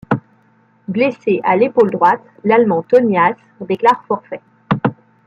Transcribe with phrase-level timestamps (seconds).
[0.87, 4.41] Blessé à l’épaule droite, l'Allemand Tommy Haas déclare forfait.